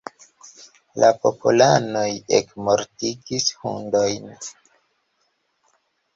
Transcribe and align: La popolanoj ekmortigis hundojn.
La 1.03 1.11
popolanoj 1.25 2.05
ekmortigis 2.39 3.47
hundojn. 3.61 4.27